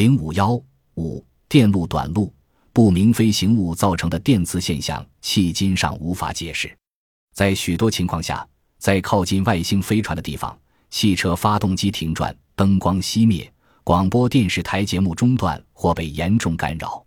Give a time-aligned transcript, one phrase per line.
[0.00, 0.58] 零五幺
[0.94, 2.32] 五电路短路，
[2.72, 6.74] 不明飞行物造成的电磁现象，迄今尚无法解释。
[7.34, 10.58] 在许多情况下，在靠近外星飞船的地方，
[10.88, 13.52] 汽车发动机停转，灯光熄灭，
[13.84, 17.04] 广播电视台节目中断或被严重干扰，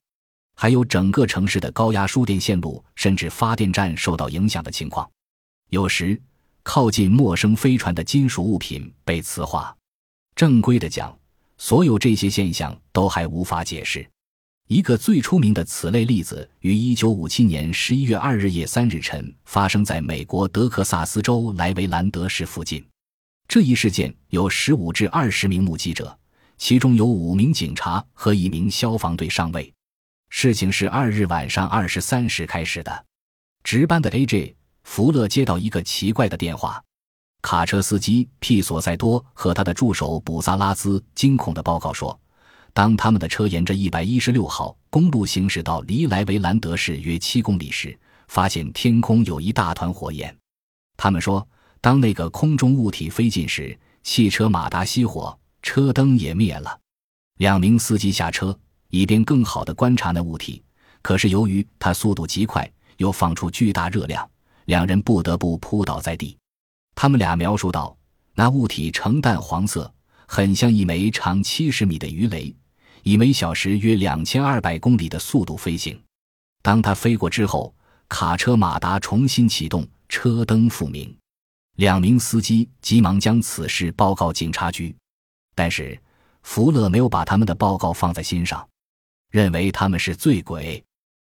[0.55, 5.09] 还有整个城市的高压输电线路甚至发电站受到影响的情况。
[5.71, 6.21] 有时，
[6.61, 9.75] 靠近陌生飞船的金属物品被磁化。
[10.35, 11.17] 正规的讲，
[11.57, 14.07] 所有这些现象都还无法解释。
[14.67, 22.83] 一个最出名的此类例子，于1957年11月2日夜3日晨发生在美国德克萨斯州莱维兰德市附近。
[23.47, 26.17] 这一事件有15至20名目击者，
[26.57, 29.71] 其中有5名警察和一名消防队上尉。
[30.29, 33.05] 事情是2日晚上23时开始的。
[33.63, 34.55] 值班的 A.J.
[34.83, 36.81] 福勒接到一个奇怪的电话。
[37.43, 42.17] 卡车司机皮索塞多和他的助手卜萨拉兹惊恐的报告说，
[42.73, 47.99] 当他们的车沿着一百一十六号公路行驶到离莱维兰德市约七公里时，
[48.29, 50.33] 发现天空有一大团火焰。
[50.95, 51.45] 他们说，
[51.81, 56.79] 当那个空中物体飞近时，汽车马达熄火，车灯也灭了。
[57.39, 60.63] 两名司机下车，以便更好的观察那物体。
[61.01, 64.27] 可是由于它速度极快，又放出巨大热量，
[64.65, 66.37] 两人不得不扑倒在地。
[66.95, 67.97] 他们俩描述道
[68.35, 69.91] ：“那物体呈淡黄色，
[70.27, 72.55] 很像一枚长七十米的鱼雷，
[73.01, 75.99] 以每小时约两千二百公里的速度飞行。
[76.61, 77.73] 当它飞过之后，
[78.07, 81.15] 卡车马达重新启动，车灯复明。
[81.77, 84.95] 两名司机急忙将此事报告警察局，
[85.55, 85.99] 但是
[86.43, 88.65] 福勒没有把他们的报告放在心上，
[89.31, 90.83] 认为他们是醉鬼。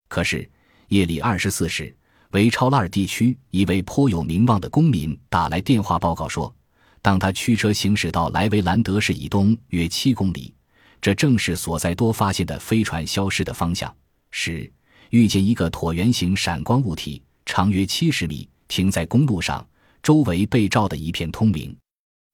[0.08, 0.50] 可是
[0.88, 1.94] 夜里二十四时。”
[2.32, 6.54] 维超拉尔地区一位颇有名望的公民打来电话报告说，
[7.02, 10.54] 当他驱车行驶到莱维兰德市以东约七公里，
[11.00, 13.92] 这正是所在多发现的飞船消失的方向
[14.30, 14.70] 时，
[15.10, 19.66] 遇见一个椭圆形闪光物体，长约七十米，停在公路上，
[20.00, 21.76] 周围被照得一片通明。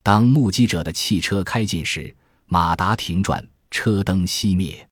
[0.03, 4.87] 当目击者的汽车开近时，马达停转，车灯熄灭。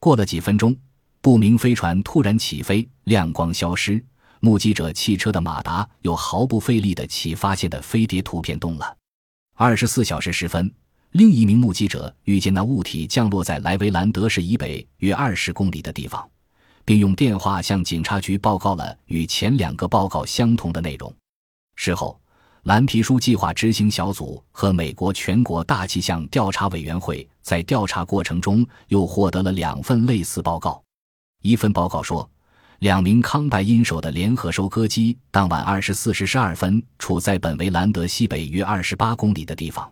[0.00, 0.76] 过了几分钟，
[1.20, 4.04] 不明飞船突然起飞，亮光消失。
[4.42, 8.96] 目击者汽车的马达又毫不费力地起发现的飞碟图片动了。
[9.54, 10.72] 二十四小时时分，
[11.10, 16.26] 另一名目击者遇见那物体降落在莱维兰德市以北约二十公里的地方，
[16.86, 21.14] 并用电话向警察局报告了与前两个报告相同的内容。
[21.76, 22.18] 事后，
[22.62, 30.82] 蓝皮书计划执行小组和美国全国大气象调查委员会在调查过程中又获得了两份类似报告。
[31.42, 32.26] 一份报告说。
[32.80, 39.90] 两名康拜因手的联合收割机当晚二十四时十二分处在本维兰德西北约二十八公里的地方。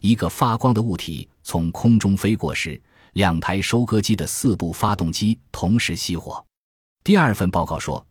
[0.00, 2.80] 一个发光的物体从空中飞过时，
[3.12, 6.42] 两台收割机的四部发动机同时熄火。
[7.04, 8.02] 第二份报告说，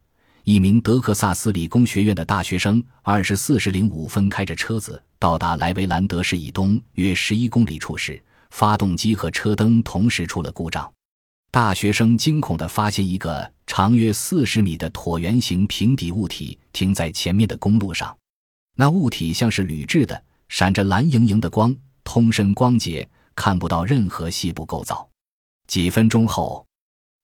[0.43, 10.87] 一名德克萨斯理工学院的大学生二十四时零五分开着车子到达莱维兰德市以东约十一公里处时，发动机和车灯同时出了故障。
[11.51, 18.15] 大学生惊恐地发现一个长约四十米的椭圆形平底物体停在前面的公路上，
[18.75, 25.09] 那物体像是铝制的，闪着蓝莹莹的光，通身光洁，看不到任何细部构造。
[25.65, 26.63] 几分钟后，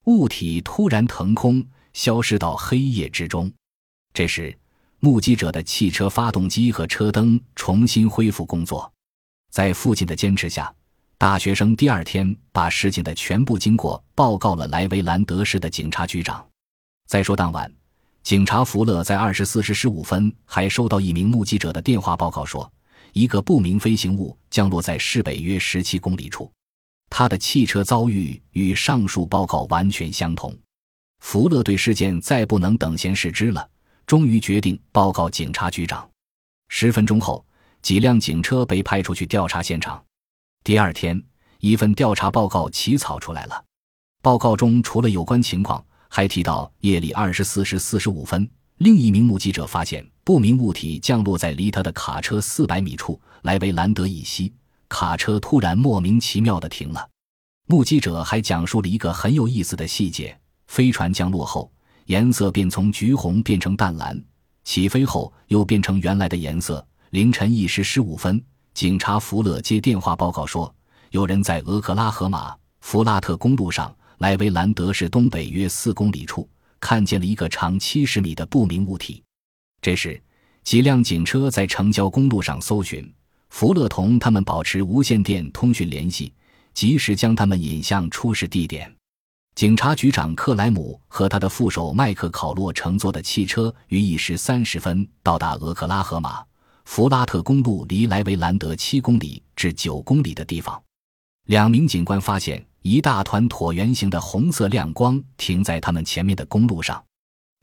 [0.06, 1.64] 物体突然腾空，
[1.94, 3.52] 消失到黑夜之中。
[4.12, 4.58] 这时，
[5.00, 8.92] 目击者的汽车发动机和车灯重新恢复工作，
[9.52, 10.74] 在父亲的坚持下。
[11.18, 16.46] 大学生第二天把事情的全部经过报告了莱维兰德市的警察局长。
[17.08, 17.72] 再说当晚，
[18.22, 22.70] 警察福勒在二十四时十五分还收到一名目击者的电话报告，说
[23.14, 26.52] 一个不明飞行物降落在市北约十七公里处。
[27.10, 30.54] 他的汽车遭遇与上述报告完全相同。
[31.20, 33.66] 福勒对事件再不能等闲视之了，
[34.06, 36.08] 终于决定报告警察局长。
[36.68, 37.46] 十分钟后，
[37.82, 40.04] 几辆警车被派出去调查现场。
[40.66, 41.24] 第二天，
[41.60, 43.66] 一份调查报告起草出来了。
[44.24, 54.52] 报告中除了有关情况，还提到夜里二十四时四十五分，另一名目击者发现不明物体降落在离他的卡车四百米处，莱维兰德以西。
[54.90, 57.08] 卡车突然莫名其妙地停了。
[57.68, 60.36] 目击者还讲述了一个很有意思的细节：
[60.66, 61.72] 飞船降落后，
[62.08, 64.18] 颜色便从橘红变成淡蓝；
[64.64, 66.84] 起飞后又变成原来的颜色。
[67.12, 68.44] 凌晨一时十五分。
[68.76, 70.76] 警察福勒接电话报告说，
[71.12, 76.46] 有人在俄克拉荷马弗拉特公路上莱维兰德市东北约四公里处
[76.78, 79.24] 看见了一个长七十米的不明物体。
[79.82, 80.22] 这时，
[80.62, 83.10] 几辆警车在城郊公路上搜寻。
[83.50, 86.34] 福勒同他们保持无线电通讯联系，
[86.74, 88.94] 及时将他们引向出事地点。
[89.56, 96.44] 警察局长克莱姆和他的副手麦克考洛乘坐的汽车于一时三十分到达俄克拉荷马
[96.86, 100.82] 弗拉特公路离莱维兰德七公里至九公里的地方。
[101.48, 107.04] 两名警官发现一大团椭圆形的红色亮光停在他们前面的公路上。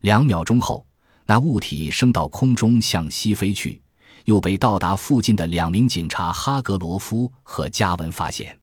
[0.02, 0.86] 两秒钟后，
[1.24, 3.80] 那物体升到空中向西飞去，
[4.26, 8.58] 又被到达附近的两名警察哈格罗夫和加文发现。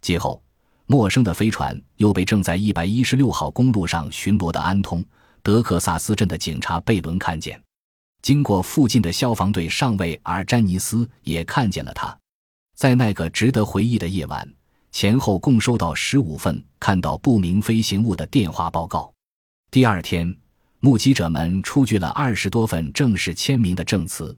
[0.00, 0.42] 接后。
[0.88, 5.04] 陌生的飞船又被正在一百一十六号公路上巡逻的安通
[5.42, 7.60] 德克萨斯镇的警察贝伦看见。
[8.26, 12.18] 经过附近的消防队上尉尔詹尼斯也看见了他。
[12.74, 14.52] 在那个值得回忆的夜晚，
[14.90, 19.14] 前后共收到十五份看到不明飞行物的电话报告。
[19.70, 20.36] 第二天，
[20.80, 24.36] 目击者们出具了二十多份正式签名的证词。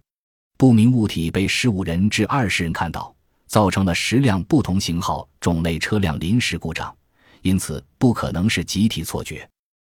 [0.58, 3.16] 不明物体被十五人至二十人看到。
[3.46, 6.94] 造成了十辆不同型号、种类车辆临时故障，
[7.40, 9.48] 因此不可能是集体错觉。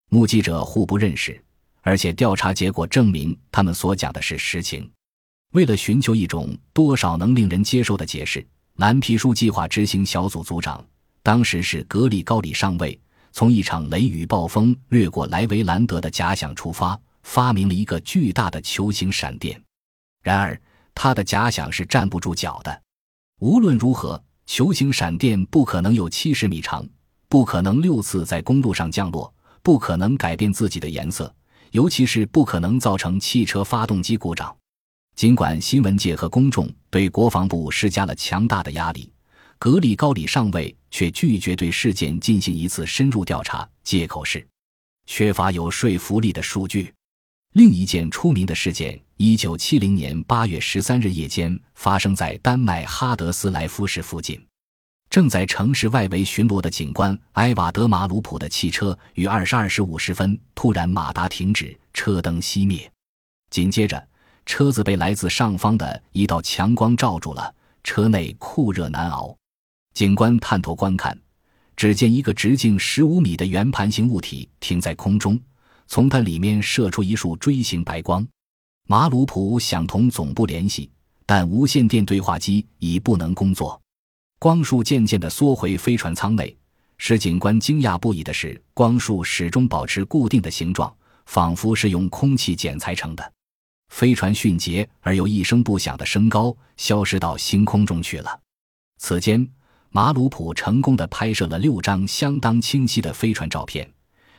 [0.09, 1.39] 目击者互不认识，
[1.83, 4.91] 而且调查结果证明他们所讲的是实情。
[5.53, 8.45] 为了寻求一种多少能令人接受的解释，
[8.77, 10.83] 蓝皮书计划执行小组组长
[11.23, 12.99] 当时是格里高里上尉，
[13.33, 19.61] 从一场雷雨暴风掠过莱维兰德的假想出发，发明了一个巨大的球形闪电。
[20.23, 20.59] 然而，
[20.95, 22.83] 他的假想是站不住脚的。
[23.41, 26.89] 无论如何，球形闪电不可能有七十米长，
[27.29, 29.33] 不可能六次在公路上降落，
[29.63, 31.35] 不可能改变自己的颜色，
[31.73, 34.55] 尤其是不可能造成汽车发动机故障。
[35.15, 39.11] 尽管新闻界和公众对国防部施加了强大的压力，
[39.59, 44.47] 格里高里上尉却拒绝对事件进行一次深入调查，借口是
[45.07, 46.93] 缺乏有说服力的数据。
[47.55, 54.43] 另一件出名的事件，一九七零年八月十三日夜间发生在丹麦哈德斯莱夫市附近。
[55.13, 62.91] 正在城市外围巡逻的警官埃瓦德马鲁普的汽车于二十二时五十分突然马达停止，车灯熄灭。
[63.51, 64.03] 紧接着，
[64.47, 67.55] 车子被来自上方的一道强光照住了，
[67.85, 69.37] 车内酷热难熬。
[69.93, 71.15] 警官探头观看，
[71.77, 75.39] 只见一个直径十五米的圆盘形物体停在空中。
[75.89, 78.27] 从它里面射出一束锥形白光，
[78.89, 80.91] 马鲁普想同总部联系，
[81.27, 83.79] 但无线电对话机已不能工作。
[84.43, 86.59] 光束渐渐地缩回飞船舱内，
[86.99, 90.93] 使警官惊讶不已的是，光束始终保持固定的形状，
[91.27, 93.33] 仿佛是用空气剪裁成的。
[93.91, 98.41] 飞船迅捷而又一声不响地升高，消失到星空中去了。
[98.99, 99.49] 此间，
[99.91, 103.89] 马鲁普成功地拍摄了六张相当清晰的飞船照片。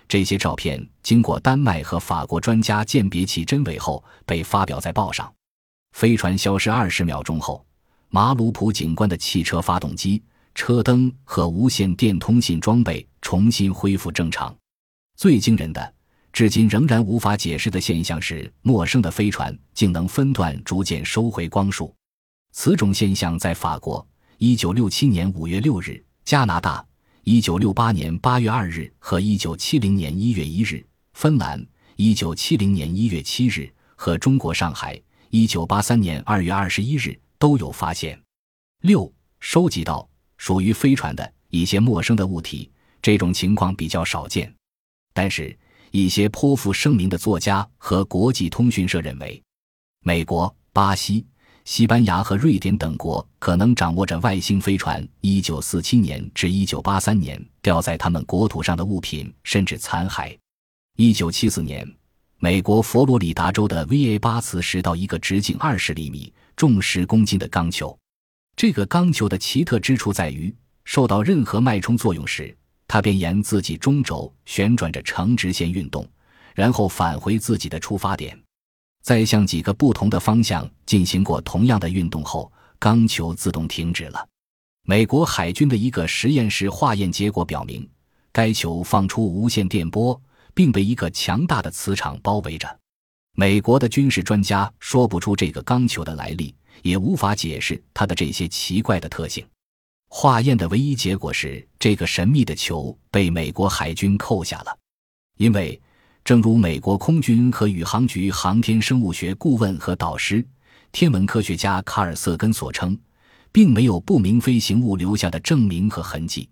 [0.10, 5.34] 这些照片经过丹麦和法国专家鉴别其真伪后，被发表在报上。
[5.94, 7.66] 飞船消失二十秒钟后，
[8.16, 10.22] 马鲁普警官的汽车发动机、
[10.54, 14.56] 车灯和无线电通信装备重新恢复正常。
[15.18, 15.94] 最惊人的，
[16.32, 21.92] 至今仍然无法解释的现象是，陌生的飞船竟能分段逐渐收回光束。
[22.52, 24.08] 此种现象在法国
[24.38, 26.86] （一九六七年五月六日）、加拿大。
[27.24, 31.66] 一九六八年八月二日和一九七零年一月一日，芬兰
[31.96, 35.02] 一九七零年一月七日和中国上海
[35.32, 38.18] 一九八三年二月二十一日都有发现。
[38.84, 44.50] 六收集到属于飞船的一些陌生的物体，这种情况比较少见。
[45.14, 45.54] 但是，
[45.92, 49.44] 一些颇负盛名的作家和国际通讯社认为，
[50.06, 51.26] 美国、巴西。
[51.66, 60.34] 西班牙和瑞典等国可能掌握着外星飞船1947年至1983年掉在他们国土上的物品，甚至残骸。
[60.96, 61.96] 1974年，
[62.38, 67.98] 美国佛罗里达州的 VA 八磁石到一个直径20厘米、重十公斤的钢球。
[68.56, 70.56] 这个钢球的奇特之处在于，
[70.86, 72.56] 受到任何脉冲作用时，
[72.88, 76.08] 它便沿自己中轴旋转着呈直线运动，
[76.54, 78.40] 然后返回自己的出发点。
[79.02, 84.28] 在向几个不同的方向进行过同样的运动后，钢球自动停止了。
[84.86, 87.90] 美国海军的一个实验室化验结果表明，
[88.32, 90.22] 该球放出无线电波，
[90.54, 92.80] 并被一个强大的磁场包围着。
[93.36, 99.46] 美国的军事专家说不出这个钢球的来历，也无法解释它的这些奇怪的特性。
[100.10, 104.78] 化验的唯一结果是，这个神秘的球被美国海军扣下了，
[105.38, 105.80] 因为。
[106.26, 110.42] 正如美国空军和宇航局航天生物学顾问和导师、
[110.94, 112.98] 天文科学家卡尔·瑟根所称，
[113.52, 116.48] 并没有不明飞行物留下的证明和痕迹。